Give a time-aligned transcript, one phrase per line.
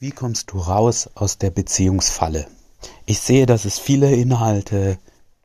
[0.00, 2.48] Wie kommst du raus aus der Beziehungsfalle?
[3.06, 4.98] Ich sehe, dass es viele Inhalte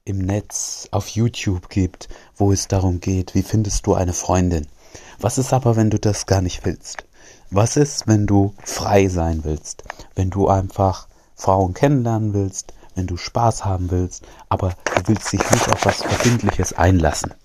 [0.05, 4.65] im Netz, auf YouTube gibt, wo es darum geht, wie findest du eine Freundin?
[5.19, 7.05] Was ist aber, wenn du das gar nicht willst?
[7.51, 9.83] Was ist, wenn du frei sein willst?
[10.15, 15.47] Wenn du einfach Frauen kennenlernen willst, wenn du Spaß haben willst, aber du willst dich
[15.51, 17.35] nicht auf was Verbindliches einlassen.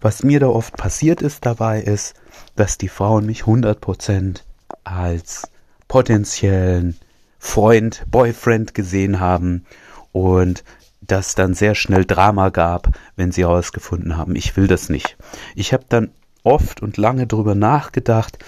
[0.00, 2.14] Was mir da oft passiert ist dabei ist,
[2.56, 4.40] dass die Frauen mich 100%
[4.82, 5.48] als
[5.88, 6.96] potenziellen
[7.38, 9.64] Freund, Boyfriend gesehen haben
[10.12, 10.64] und
[11.00, 15.16] das dann sehr schnell Drama gab, wenn sie herausgefunden haben, ich will das nicht.
[15.54, 16.10] Ich habe dann
[16.42, 18.38] oft und lange drüber nachgedacht,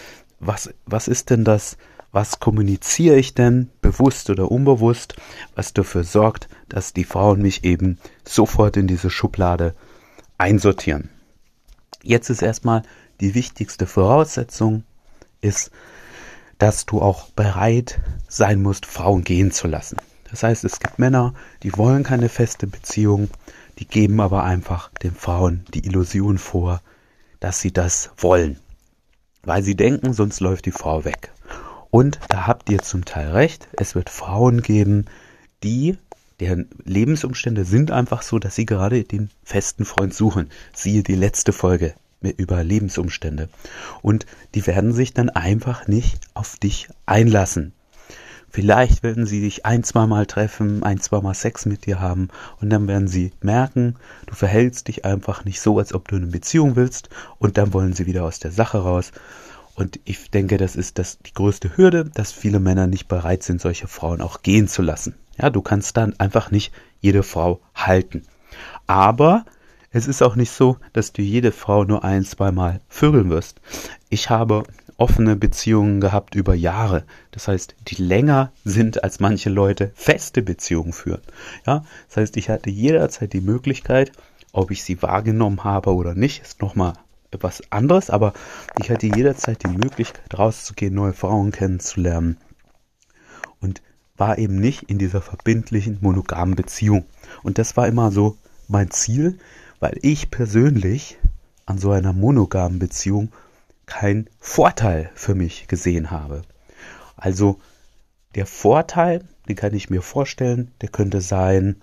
[0.40, 1.76] was, was ist denn das,
[2.10, 5.16] was kommuniziere ich denn, bewusst oder unbewusst,
[5.54, 9.74] was dafür sorgt, dass die Frauen mich eben sofort in diese Schublade
[10.38, 11.10] einsortieren.
[12.02, 12.82] Jetzt ist erstmal
[13.20, 14.84] die wichtigste Voraussetzung,
[15.40, 15.70] ist,
[16.58, 19.96] dass du auch bereit sein musst, Frauen gehen zu lassen.
[20.30, 23.30] Das heißt, es gibt Männer, die wollen keine feste Beziehung,
[23.78, 26.82] die geben aber einfach den Frauen die Illusion vor,
[27.40, 28.58] dass sie das wollen.
[29.42, 31.32] Weil sie denken, sonst läuft die Frau weg.
[31.90, 35.06] Und da habt ihr zum Teil recht, es wird Frauen geben,
[35.62, 35.96] die,
[36.40, 40.50] deren Lebensumstände sind einfach so, dass sie gerade den festen Freund suchen.
[40.74, 43.48] Siehe die letzte Folge über Lebensumstände.
[44.02, 47.72] Und die werden sich dann einfach nicht auf dich einlassen.
[48.50, 52.28] Vielleicht werden sie dich ein, zwei Mal treffen, ein, zwei Mal Sex mit dir haben
[52.60, 56.28] und dann werden sie merken, du verhältst dich einfach nicht so, als ob du eine
[56.28, 59.12] Beziehung willst und dann wollen sie wieder aus der Sache raus.
[59.74, 63.60] Und ich denke, das ist das, die größte Hürde, dass viele Männer nicht bereit sind,
[63.60, 65.14] solche Frauen auch gehen zu lassen.
[65.40, 68.24] Ja, du kannst dann einfach nicht jede Frau halten.
[68.86, 69.44] Aber
[69.90, 73.60] es ist auch nicht so, dass du jede Frau nur ein, zweimal vögeln wirst.
[74.10, 74.64] Ich habe
[74.98, 77.04] offene Beziehungen gehabt über Jahre.
[77.30, 81.22] Das heißt, die länger sind, als manche Leute feste Beziehungen führen.
[81.66, 84.12] Ja, das heißt, ich hatte jederzeit die Möglichkeit,
[84.52, 86.94] ob ich sie wahrgenommen habe oder nicht, ist nochmal
[87.30, 88.32] etwas anderes, aber
[88.80, 92.38] ich hatte jederzeit die Möglichkeit, rauszugehen, neue Frauen kennenzulernen
[93.60, 93.82] und
[94.16, 97.04] war eben nicht in dieser verbindlichen, monogamen Beziehung.
[97.42, 99.38] Und das war immer so mein Ziel,
[99.80, 101.18] weil ich persönlich
[101.66, 103.30] an so einer monogamen Beziehung
[103.86, 106.42] keinen Vorteil für mich gesehen habe.
[107.16, 107.58] Also
[108.34, 111.76] der Vorteil, den kann ich mir vorstellen, der könnte sein,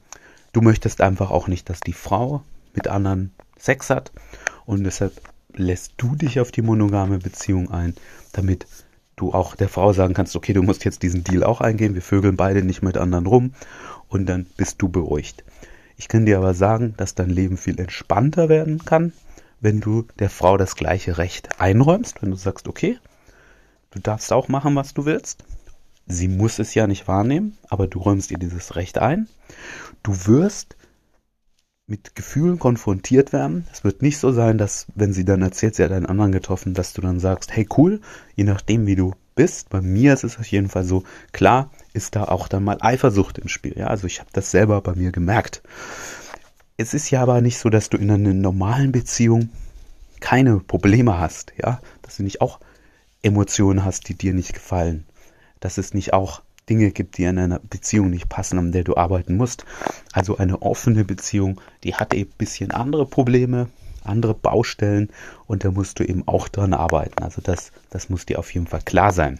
[0.54, 4.12] du möchtest einfach auch nicht, dass die Frau mit anderen Sex hat
[4.66, 5.14] und deshalb
[5.54, 7.96] lässt du dich auf die monogame Beziehung ein,
[8.34, 8.68] damit
[9.16, 12.02] du auch der Frau sagen kannst, okay, du musst jetzt diesen Deal auch eingehen, wir
[12.02, 13.54] vögeln beide nicht mit anderen rum
[14.10, 15.44] und dann bist du beruhigt.
[15.98, 19.14] Ich kann dir aber sagen, dass dein Leben viel entspannter werden kann,
[19.62, 23.00] wenn du der Frau das gleiche Recht einräumst, wenn du sagst, okay,
[23.92, 25.44] du darfst auch machen, was du willst.
[26.08, 29.28] Sie muss es ja nicht wahrnehmen, aber du räumst ihr dieses Recht ein.
[30.04, 30.76] Du wirst
[31.88, 33.68] mit Gefühlen konfrontiert werden.
[33.72, 36.74] Es wird nicht so sein, dass, wenn sie dann erzählt, sie hat einen anderen getroffen,
[36.74, 38.02] dass du dann sagst, hey cool,
[38.36, 39.70] je nachdem wie du bist.
[39.70, 43.38] Bei mir ist es auf jeden Fall so, klar ist da auch dann mal Eifersucht
[43.38, 43.74] im Spiel.
[43.78, 45.62] Ja, also ich habe das selber bei mir gemerkt.
[46.78, 49.50] Es ist ja aber nicht so, dass du in einer normalen Beziehung
[50.20, 52.60] keine Probleme hast, ja, dass du nicht auch
[53.24, 55.06] Emotionen hast, die dir nicht gefallen,
[55.60, 58.98] dass es nicht auch Dinge gibt, die in einer Beziehung nicht passen, an der du
[58.98, 59.66] arbeiten musst.
[60.12, 63.70] Also eine offene Beziehung, die hat eben ein bisschen andere Probleme,
[64.04, 65.10] andere Baustellen
[65.48, 67.24] und da musst du eben auch dran arbeiten.
[67.24, 69.40] Also das, das muss dir auf jeden Fall klar sein.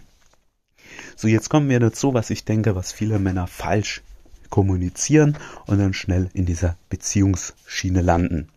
[1.18, 4.02] So, jetzt kommen wir dazu, was ich denke, was viele Männer falsch
[4.50, 8.48] kommunizieren und dann schnell in dieser Beziehungsschiene landen.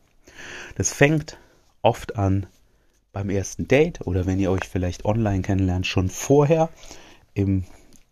[0.75, 1.37] Das fängt
[1.81, 2.47] oft an
[3.13, 6.69] beim ersten Date oder wenn ihr euch vielleicht online kennenlernt, schon vorher
[7.33, 7.63] im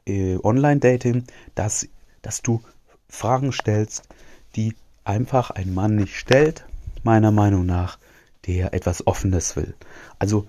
[0.05, 1.87] äh, Online-Dating, dass,
[2.21, 2.61] dass du
[3.09, 4.07] Fragen stellst,
[4.55, 6.65] die einfach ein Mann nicht stellt,
[7.03, 7.99] meiner Meinung nach,
[8.47, 9.75] der etwas Offenes will.
[10.19, 10.47] Also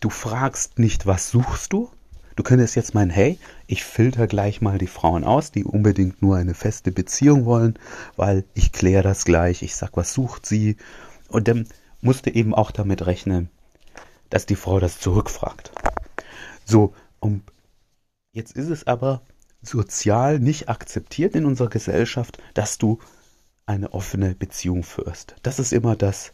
[0.00, 1.90] du fragst nicht, was suchst du,
[2.36, 6.36] Du könntest jetzt meinen, hey, ich filter gleich mal die Frauen aus, die unbedingt nur
[6.36, 7.78] eine feste Beziehung wollen,
[8.16, 10.76] weil ich kläre das gleich, ich sag, was sucht sie.
[11.28, 11.66] Und dann
[12.00, 13.50] musst du eben auch damit rechnen,
[14.30, 15.72] dass die Frau das zurückfragt.
[16.64, 17.42] So, und
[18.32, 19.22] jetzt ist es aber
[19.60, 22.98] sozial nicht akzeptiert in unserer Gesellschaft, dass du
[23.66, 25.36] eine offene Beziehung führst.
[25.42, 26.32] Das ist immer das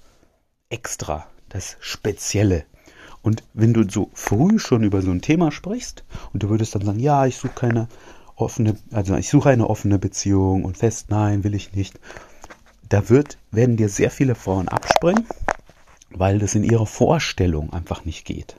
[0.71, 2.65] Extra, das Spezielle.
[3.29, 6.03] Und wenn du so früh schon über so ein Thema sprichst
[6.33, 7.87] und du würdest dann sagen, ja, ich suche keine
[8.37, 12.01] offene, also ich suche eine offene Beziehung und fest, nein, will ich nicht,
[12.89, 15.27] da wird, werden dir sehr viele Frauen abspringen,
[16.09, 18.57] weil das in ihrer Vorstellung einfach nicht geht.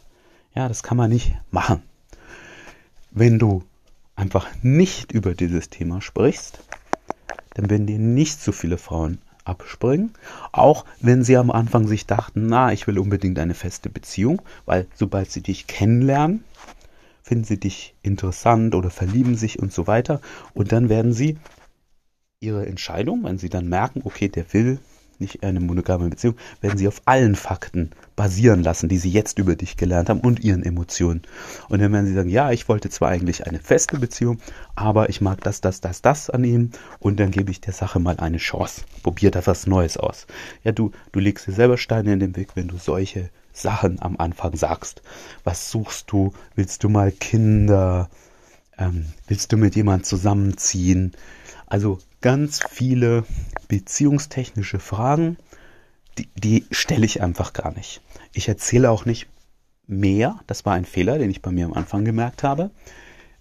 [0.54, 1.82] Ja, das kann man nicht machen.
[3.10, 3.64] wenn du
[4.16, 6.60] einfach nicht über dieses Thema sprichst,
[7.56, 9.18] dann werden dir nicht so viele Frauen
[9.50, 10.14] abspringen.
[10.52, 14.88] Auch wenn sie am Anfang sich dachten, na, ich will unbedingt eine feste Beziehung, weil
[14.94, 16.44] sobald sie dich kennenlernen,
[17.24, 20.22] finden sie dich interessant oder verlieben sich und so weiter.
[20.54, 21.38] Und dann werden sie
[22.40, 24.80] ihre Entscheidung, wenn sie dann merken, okay, der will
[25.20, 29.56] nicht eine monogame Beziehung, werden sie auf allen Fakten basieren lassen, die sie jetzt über
[29.56, 31.22] dich gelernt haben und ihren Emotionen.
[31.70, 34.40] Und dann werden sie sagen, ja, ich wollte zwar eigentlich eine feste Beziehung,
[34.76, 38.00] aber ich mag das, das, das, das an ihm und dann gebe ich der Sache
[38.00, 38.82] mal eine Chance.
[39.04, 40.28] Probier da was Neues aus.
[40.64, 44.16] Ja, du, du legst dir selber Steine in den Weg, wenn du solche Sachen am
[44.18, 45.02] Anfang sagst.
[45.44, 46.34] Was suchst du?
[46.56, 48.10] Willst du mal Kinder?
[48.80, 51.12] Ähm, willst du mit jemand zusammenziehen?
[51.68, 53.26] Also ganz viele
[53.68, 55.38] beziehungstechnische Fragen,
[56.18, 58.02] die, die stelle ich einfach gar nicht.
[58.34, 59.28] Ich erzähle auch nicht
[59.86, 62.72] mehr, das war ein Fehler, den ich bei mir am Anfang gemerkt habe.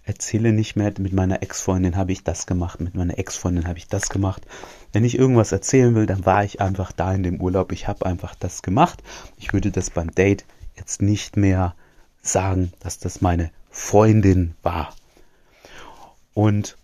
[0.03, 3.87] Erzähle nicht mehr, mit meiner Ex-Freundin habe ich das gemacht, mit meiner Ex-Freundin habe ich
[3.87, 4.45] das gemacht.
[4.91, 8.05] Wenn ich irgendwas erzählen will, dann war ich einfach da in dem Urlaub, ich habe
[8.05, 9.03] einfach das gemacht.
[9.37, 10.45] Ich würde das beim Date
[10.75, 11.75] jetzt nicht mehr
[12.21, 14.93] sagen, dass das meine Freundin war.
[16.39, 16.77] Und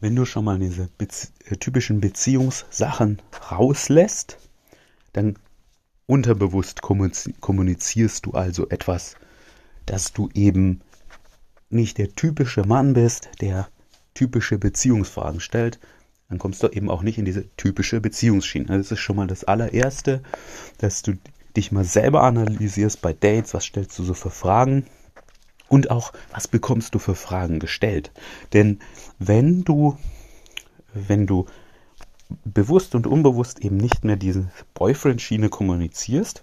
[0.00, 4.36] wenn du schon mal diese Bezie äh, typischen Beziehungssachen rauslässt,
[5.14, 5.38] dann
[6.04, 9.16] unterbewusst kommunizierst du also etwas,
[9.86, 10.82] dass du eben
[11.70, 13.66] nicht der typische Mann bist, der
[14.12, 15.78] typische Beziehungsfragen stellt,
[16.28, 18.66] dann kommst du eben auch nicht in diese typische Beziehungsschiene.
[18.66, 20.22] Das ist schon mal das allererste,
[20.76, 21.16] dass du
[21.56, 24.84] dich mal selber analysierst bei Dates, was stellst du so für Fragen
[25.68, 28.12] und auch, was bekommst du für Fragen gestellt.
[28.52, 28.78] Denn
[29.18, 29.98] wenn du,
[30.94, 31.46] wenn du
[32.44, 36.42] bewusst und unbewusst eben nicht mehr diese Boyfriend-Schiene kommunizierst,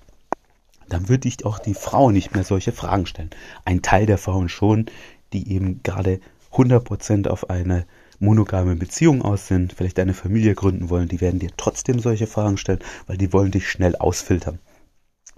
[0.90, 3.32] dann würde dich auch die Frau nicht mehr solche Fragen stellen.
[3.66, 4.86] Ein Teil der Frauen schon,
[5.32, 6.20] die eben gerade
[6.52, 7.86] 100% auf eine
[8.20, 12.58] monogame Beziehung aus sind, vielleicht eine Familie gründen wollen, die werden dir trotzdem solche Fragen
[12.58, 14.60] stellen, weil die wollen dich schnell ausfiltern.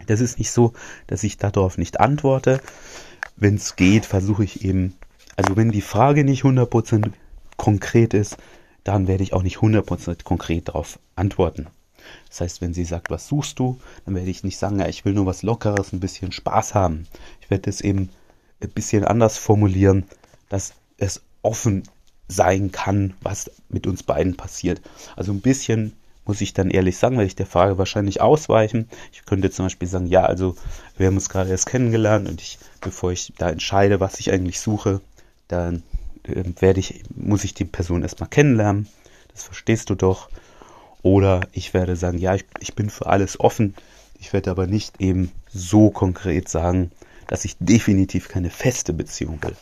[0.07, 0.73] Das ist nicht so,
[1.07, 2.59] dass ich darauf nicht antworte.
[3.35, 4.95] Wenn es geht, versuche ich eben,
[5.35, 7.11] also wenn die Frage nicht 100%
[7.57, 8.37] konkret ist,
[8.83, 11.67] dann werde ich auch nicht 100% konkret darauf antworten.
[12.29, 15.05] Das heißt, wenn sie sagt, was suchst du, dann werde ich nicht sagen, ja, ich
[15.05, 17.07] will nur was Lockeres, ein bisschen Spaß haben.
[17.41, 18.09] Ich werde es eben
[18.61, 20.05] ein bisschen anders formulieren,
[20.49, 21.83] dass es offen
[22.27, 24.81] sein kann, was mit uns beiden passiert.
[25.15, 25.93] Also ein bisschen
[26.25, 28.89] muss ich dann ehrlich sagen, werde ich der Frage wahrscheinlich ausweichen.
[29.13, 30.55] Ich könnte zum Beispiel sagen, ja, also
[30.97, 34.59] wir haben uns gerade erst kennengelernt und ich, bevor ich da entscheide, was ich eigentlich
[34.59, 35.01] suche,
[35.47, 35.83] dann
[36.23, 38.87] äh, werde ich, muss ich die Person erstmal kennenlernen.
[39.31, 40.29] Das verstehst du doch.
[41.01, 43.75] Oder ich werde sagen, ja, ich, ich bin für alles offen.
[44.19, 46.91] Ich werde aber nicht eben so konkret sagen,
[47.27, 49.55] dass ich definitiv keine feste Beziehung will.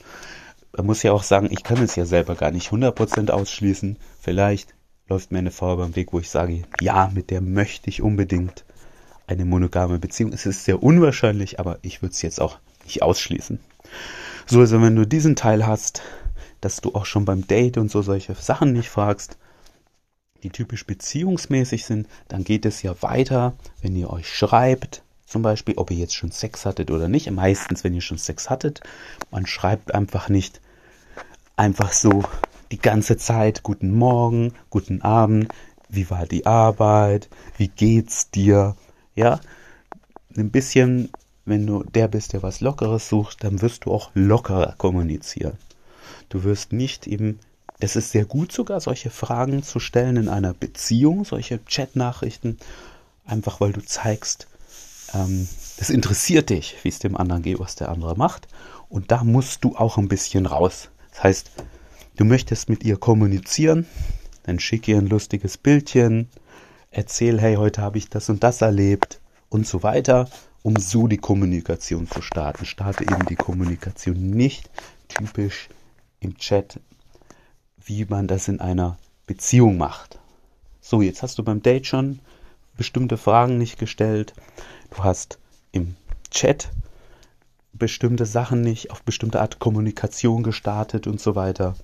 [0.75, 3.97] Man muss ja auch sagen, ich kann es ja selber gar nicht 100% ausschließen.
[4.19, 4.73] Vielleicht
[5.07, 8.63] läuft mir eine Frau beim Weg, wo ich sage, ja, mit der möchte ich unbedingt
[9.27, 10.33] eine monogame Beziehung.
[10.33, 13.59] Es ist sehr unwahrscheinlich, aber ich würde es jetzt auch nicht ausschließen.
[14.45, 16.01] So, also wenn du diesen Teil hast,
[16.61, 19.37] dass du auch schon beim Date und so solche Sachen nicht fragst,
[20.43, 25.75] die typisch beziehungsmäßig sind, dann geht es ja weiter, wenn ihr euch schreibt, zum Beispiel,
[25.77, 27.31] ob ihr jetzt schon Sex hattet oder nicht.
[27.31, 28.81] Meistens, wenn ihr schon Sex hattet,
[29.31, 30.61] man schreibt einfach nicht
[31.55, 32.23] einfach so
[32.73, 35.53] die ganze Zeit guten Morgen, guten Abend,
[35.89, 38.75] wie war die Arbeit, wie geht's dir,
[39.13, 39.39] ja,
[40.35, 41.11] ein bisschen,
[41.45, 45.55] wenn du der bist, der was Lockeres sucht, dann wirst du auch lockerer kommunizieren.
[46.29, 47.39] Du wirst nicht eben
[47.79, 52.57] es ist sehr gut sogar, solche Fragen zu stellen in einer Beziehung, solche Chat-Nachrichten,
[53.23, 54.47] einfach weil du zeigst,
[55.13, 58.47] ähm, es interessiert dich, wie es dem anderen geht, was der andere macht.
[58.89, 60.89] Und da musst du auch ein bisschen raus.
[61.11, 61.51] Das heißt,
[62.17, 63.85] du möchtest mit ihr kommunizieren,
[64.43, 66.29] dann schick ihr ein lustiges Bildchen,
[66.91, 70.29] erzähl, hey, heute habe ich das und das erlebt und so weiter,
[70.61, 72.65] um so die Kommunikation zu starten.
[72.65, 74.69] Starte eben die Kommunikation nicht
[75.07, 75.69] typisch
[76.19, 76.79] im Chat
[77.85, 80.19] wie man das in einer Beziehung macht.
[80.81, 82.19] So, jetzt hast du beim Date schon
[82.77, 84.33] bestimmte Fragen nicht gestellt.
[84.89, 85.39] Du hast
[85.71, 85.95] im
[86.31, 86.69] Chat
[87.73, 91.75] bestimmte Sachen nicht auf bestimmte Art Kommunikation gestartet und so weiter.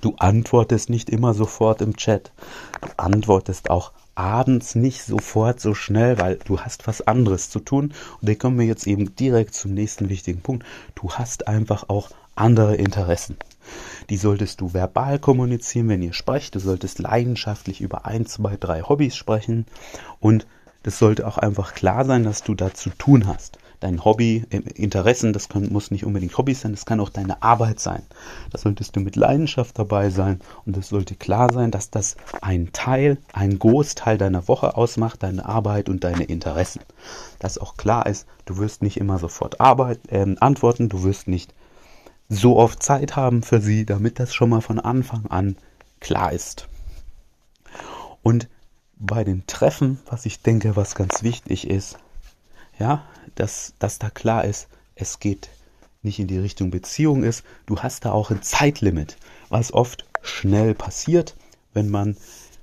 [0.00, 2.32] Du antwortest nicht immer sofort im Chat.
[2.80, 7.92] Du antwortest auch abends nicht sofort so schnell, weil du hast was anderes zu tun.
[8.20, 10.66] Und da kommen wir jetzt eben direkt zum nächsten wichtigen Punkt.
[10.94, 13.36] Du hast einfach auch andere Interessen.
[14.08, 16.54] Die solltest du verbal kommunizieren, wenn ihr sprecht.
[16.54, 19.66] Du solltest leidenschaftlich über ein, zwei, drei Hobbys sprechen.
[20.18, 20.46] Und
[20.82, 23.58] das sollte auch einfach klar sein, dass du da zu tun hast.
[23.80, 27.42] Dein Hobby, äh, Interessen, das kann, muss nicht unbedingt Hobby sein, das kann auch deine
[27.42, 28.02] Arbeit sein.
[28.50, 32.70] Da solltest du mit Leidenschaft dabei sein und es sollte klar sein, dass das ein
[32.72, 36.82] Teil, ein Großteil deiner Woche ausmacht, deine Arbeit und deine Interessen.
[37.38, 41.54] Dass auch klar ist, du wirst nicht immer sofort Arbeit, äh, antworten, du wirst nicht
[42.28, 45.56] so oft Zeit haben für sie, damit das schon mal von Anfang an
[45.98, 46.68] klar ist.
[48.22, 48.48] Und
[48.96, 51.98] bei den Treffen, was ich denke, was ganz wichtig ist,
[52.80, 53.04] ja,
[53.36, 55.50] dass, dass da klar ist, es geht
[56.02, 57.44] nicht in die Richtung Beziehung ist.
[57.66, 59.16] Du hast da auch ein Zeitlimit,
[59.50, 61.36] was oft schnell passiert,
[61.74, 62.16] wenn man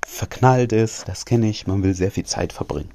[0.06, 1.08] verknallt ist.
[1.08, 2.92] Das kenne ich, man will sehr viel Zeit verbringen.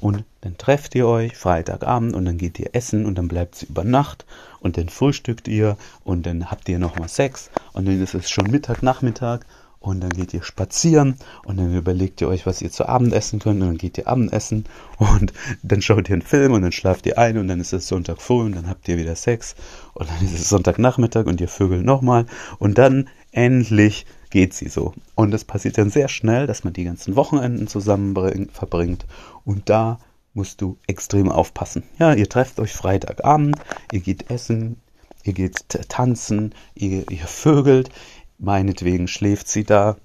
[0.00, 3.66] Und dann trefft ihr euch Freitagabend und dann geht ihr essen und dann bleibt sie
[3.66, 4.26] über Nacht
[4.60, 8.48] und dann frühstückt ihr und dann habt ihr nochmal Sex und dann ist es schon
[8.48, 9.44] Mittag, Nachmittag
[9.80, 13.38] und dann geht ihr spazieren und dann überlegt ihr euch, was ihr zu Abend essen
[13.38, 14.64] könnt und dann geht ihr Abendessen
[14.98, 15.32] und
[15.62, 18.20] dann schaut ihr einen Film und dann schlaft ihr ein und dann ist es Sonntag
[18.20, 19.54] früh und dann habt ihr wieder Sex
[19.94, 22.26] und dann ist es Sonntagnachmittag und ihr vögelt nochmal
[22.58, 24.94] und dann endlich geht sie so.
[25.14, 28.14] Und das passiert dann sehr schnell, dass man die ganzen Wochenenden zusammen
[28.52, 29.06] verbringt
[29.44, 29.98] und da
[30.34, 31.82] musst du extrem aufpassen.
[31.98, 33.56] Ja, ihr trefft euch Freitagabend,
[33.90, 34.76] ihr geht essen,
[35.24, 37.90] ihr geht tanzen, ihr, ihr vögelt,
[38.38, 39.96] meinetwegen schläft sie da,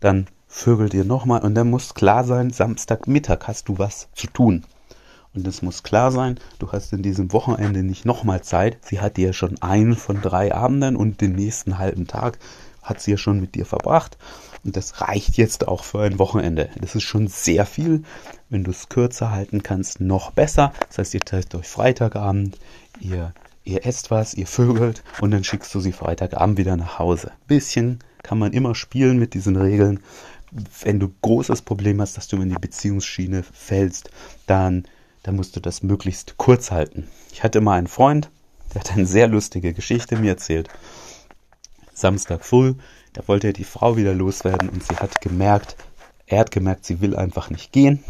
[0.00, 4.64] dann vögelt ihr nochmal und dann muss klar sein, Samstagmittag hast du was zu tun.
[5.34, 8.78] Und es muss klar sein, du hast in diesem Wochenende nicht nochmal Zeit.
[8.82, 12.38] Sie hat dir schon einen von drei Abenden und den nächsten halben Tag
[12.82, 14.16] hat sie ja schon mit dir verbracht.
[14.64, 16.70] Und das reicht jetzt auch für ein Wochenende.
[16.80, 18.02] Das ist schon sehr viel.
[18.48, 20.72] Wenn du es kürzer halten kannst, noch besser.
[20.88, 22.58] Das heißt, ihr trefft euch Freitagabend,
[23.00, 23.32] ihr
[23.68, 27.32] ihr esst was, ihr vögelt und dann schickst du sie Freitagabend wieder nach Hause.
[27.46, 30.00] Bisschen kann man immer spielen mit diesen Regeln.
[30.82, 34.10] Wenn du großes Problem hast, dass du in die Beziehungsschiene fällst,
[34.46, 34.84] dann,
[35.22, 37.06] dann musst du das möglichst kurz halten.
[37.30, 38.30] Ich hatte mal einen Freund,
[38.72, 40.68] der hat eine sehr lustige Geschichte mir erzählt.
[41.92, 42.74] Samstag früh,
[43.12, 45.76] da wollte er die Frau wieder loswerden und sie hat gemerkt,
[46.26, 48.02] er hat gemerkt, sie will einfach nicht gehen.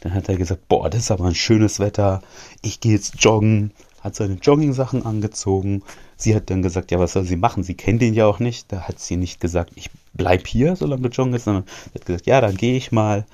[0.00, 2.22] Dann hat er gesagt, boah, das ist aber ein schönes Wetter,
[2.62, 3.72] ich gehe jetzt joggen,
[4.04, 5.82] hat seine Jogging-Sachen angezogen.
[6.16, 7.64] Sie hat dann gesagt, ja, was soll sie machen?
[7.64, 8.70] Sie kennt ihn ja auch nicht.
[8.70, 12.26] Da hat sie nicht gesagt, ich bleib hier, solange du joggen ist, sondern hat gesagt,
[12.26, 13.24] ja, dann gehe ich mal.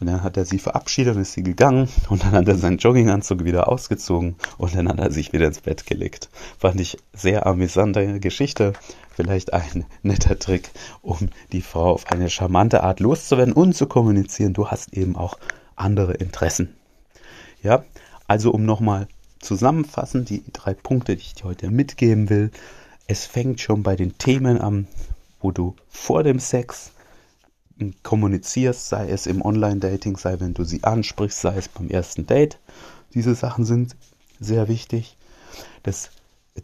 [0.00, 1.88] Und dann hat er sie verabschiedet und ist sie gegangen.
[2.10, 5.60] Und dann hat er seinen Jogginganzug wieder ausgezogen und dann hat er sich wieder ins
[5.60, 6.28] Bett gelegt.
[6.58, 8.74] Fand ich sehr amüsante Geschichte.
[9.14, 14.52] Vielleicht ein netter Trick, um die Frau auf eine charmante Art loszuwerden und zu kommunizieren.
[14.52, 15.38] Du hast eben auch
[15.76, 16.74] andere Interessen.
[17.62, 17.84] Ja,
[18.26, 19.06] also um nochmal
[19.42, 22.50] zusammenfassen, die drei Punkte, die ich dir heute mitgeben will.
[23.06, 24.86] Es fängt schon bei den Themen an,
[25.40, 26.92] wo du vor dem Sex
[28.02, 32.58] kommunizierst, sei es im Online-Dating, sei wenn du sie ansprichst, sei es beim ersten Date.
[33.12, 33.96] Diese Sachen sind
[34.40, 35.16] sehr wichtig.
[35.82, 36.10] Das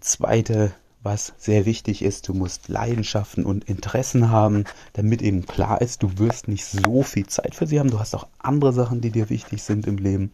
[0.01, 6.03] zweite was sehr wichtig ist, du musst Leidenschaften und Interessen haben, damit eben klar ist,
[6.03, 7.91] du wirst nicht so viel Zeit für sie haben.
[7.91, 10.33] Du hast auch andere Sachen, die dir wichtig sind im Leben.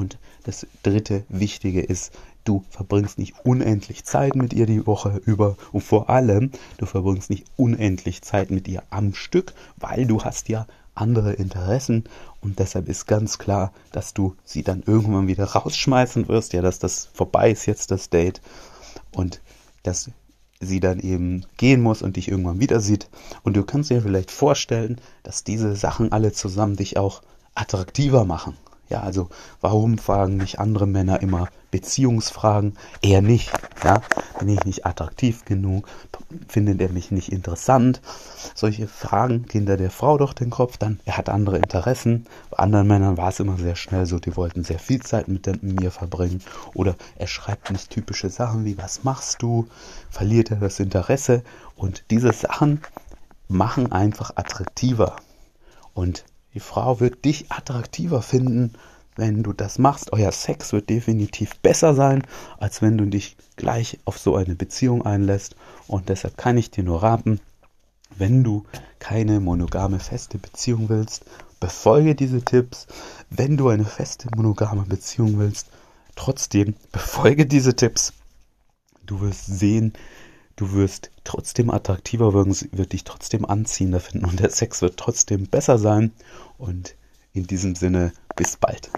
[0.00, 2.14] Und das dritte Wichtige ist,
[2.44, 7.28] du verbringst nicht unendlich Zeit mit ihr die Woche über und vor allem, du verbringst
[7.28, 12.04] nicht unendlich Zeit mit ihr am Stück, weil du hast ja andere Interessen
[12.40, 16.78] und deshalb ist ganz klar, dass du sie dann irgendwann wieder rausschmeißen wirst, ja, dass
[16.78, 18.40] das vorbei ist jetzt das Date
[19.12, 19.42] und
[19.82, 20.10] dass
[20.60, 23.10] sie dann eben gehen muss und dich irgendwann wieder sieht.
[23.42, 27.20] Und du kannst dir vielleicht vorstellen, dass diese Sachen alle zusammen dich auch
[27.54, 28.56] attraktiver machen.
[28.90, 29.28] Ja, also
[29.60, 32.76] warum fragen nicht andere Männer immer Beziehungsfragen?
[33.02, 33.52] Eher nicht.
[33.84, 34.02] Ja,
[34.40, 35.86] bin ich nicht attraktiv genug?
[36.48, 38.00] Findet er mich nicht interessant?
[38.56, 40.76] Solche Fragen gehen da der Frau durch den Kopf.
[40.76, 42.26] Dann, er hat andere Interessen.
[42.50, 45.62] Bei anderen Männern war es immer sehr schnell so, die wollten sehr viel Zeit mit,
[45.62, 46.42] mir verbringen.
[46.74, 49.68] Oder er schreibt nicht typische Sachen wie, was machst du?
[50.10, 51.44] Verliert er das Interesse?
[51.76, 52.80] Und diese Sachen
[53.46, 55.14] machen einfach attraktiver.
[55.94, 58.74] Und die Frau wird dich attraktiver finden,
[59.16, 60.12] wenn du das machst.
[60.12, 62.22] Euer Sex wird definitiv besser sein,
[62.58, 65.56] als wenn du dich gleich auf so eine Beziehung einlässt.
[65.86, 67.40] Und deshalb kann ich dir nur raten,
[68.16, 68.64] wenn du
[68.98, 71.24] keine monogame feste Beziehung willst,
[71.60, 72.86] befolge diese Tipps.
[73.28, 75.68] Wenn du eine feste monogame Beziehung willst,
[76.16, 78.12] trotzdem befolge diese Tipps.
[79.06, 79.92] Du wirst sehen,
[80.60, 85.46] du wirst trotzdem attraktiver wirken, wird dich trotzdem anziehender finden und der Sex wird trotzdem
[85.46, 86.12] besser sein.
[86.58, 86.96] Und
[87.32, 88.90] in diesem Sinne, bis bald.